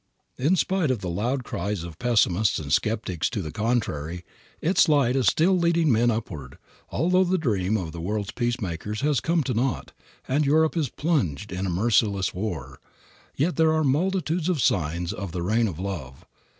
In 0.39 0.55
spite 0.55 0.89
of 0.89 1.01
the 1.01 1.11
loud 1.11 1.43
cries 1.43 1.83
of 1.83 1.99
pessimists 1.99 2.57
and 2.57 2.73
skeptics 2.73 3.29
to 3.29 3.39
the 3.39 3.51
contrary, 3.51 4.25
its 4.59 4.89
light 4.89 5.15
is 5.15 5.27
still 5.27 5.55
leading 5.55 5.91
men 5.91 6.09
upward. 6.09 6.57
Although 6.89 7.23
the 7.23 7.37
dream 7.37 7.77
of 7.77 7.91
the 7.91 8.01
world's 8.01 8.31
peacemakers 8.31 9.01
has 9.01 9.19
come 9.19 9.43
to 9.43 9.53
naught 9.53 9.91
and 10.27 10.43
Europe 10.43 10.75
is 10.75 10.89
plunged 10.89 11.51
in 11.51 11.67
a 11.67 11.69
merciless 11.69 12.33
war, 12.33 12.79
yet 13.35 13.57
there 13.57 13.73
are 13.73 13.83
multitudes 13.83 14.49
of 14.49 14.59
signs 14.59 15.13
of 15.13 15.33
the 15.33 15.43
reign 15.43 15.67
of 15.67 15.77
love. 15.77 16.25